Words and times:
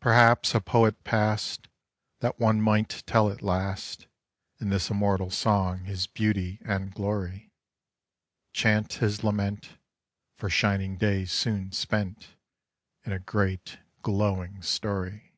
Perhaps 0.00 0.52
a 0.52 0.60
poet 0.60 1.04
passed 1.04 1.68
That 2.18 2.40
one 2.40 2.60
might 2.60 3.04
tell 3.06 3.30
at 3.30 3.40
last 3.40 4.08
In 4.58 4.70
this 4.70 4.90
immortal 4.90 5.30
song 5.30 5.84
his 5.84 6.08
beauty 6.08 6.58
and 6.64 6.92
glory; 6.92 7.52
Chant 8.52 8.94
his 8.94 9.22
lament 9.22 9.78
For 10.34 10.50
shining 10.50 10.96
days 10.96 11.30
soon 11.30 11.70
spent, 11.70 12.30
In 13.04 13.12
a 13.12 13.20
great 13.20 13.78
glowing 14.02 14.60
story. 14.60 15.36